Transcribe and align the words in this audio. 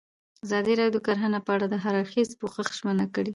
ازادي 0.45 0.73
راډیو 0.79 0.95
د 0.95 0.99
کرهنه 1.05 1.39
په 1.45 1.51
اړه 1.55 1.65
د 1.69 1.75
هر 1.83 1.93
اړخیز 2.01 2.29
پوښښ 2.39 2.65
ژمنه 2.79 3.05
کړې. 3.15 3.29